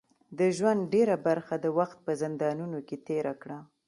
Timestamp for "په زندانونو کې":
2.05-2.97